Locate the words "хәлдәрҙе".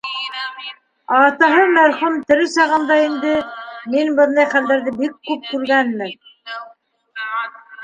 4.57-4.97